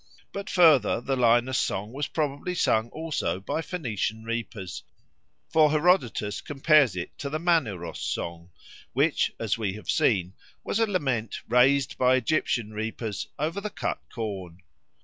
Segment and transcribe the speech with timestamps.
[0.33, 4.81] But, further, the Linus song was probably sung also by Phoenician reapers,
[5.47, 8.49] for Herodotus compares it to the Maneros song,
[8.93, 10.33] which, as we have seen,
[10.63, 14.63] was a lament raised by Egyptian reapers over the cut corn.